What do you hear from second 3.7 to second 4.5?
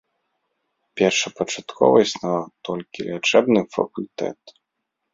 факультэт.